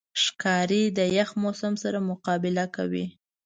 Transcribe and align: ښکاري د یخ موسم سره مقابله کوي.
ښکاري 0.23 0.83
د 0.97 0.99
یخ 1.17 1.29
موسم 1.43 1.73
سره 1.83 1.99
مقابله 2.09 2.65
کوي. 2.75 3.05